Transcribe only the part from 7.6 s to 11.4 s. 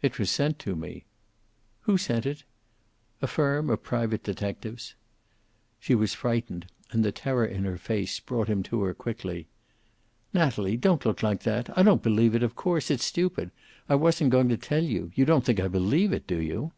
her face brought him to her quickly. "Natalie! Don't look